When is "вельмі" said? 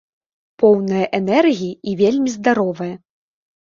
2.03-2.29